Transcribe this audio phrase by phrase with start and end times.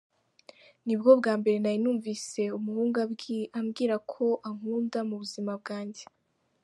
[0.85, 2.97] Ni bwo bwa mbere nari numvise umuhungu
[3.59, 6.03] umbwira ko ankunda mu buzima bwanjye.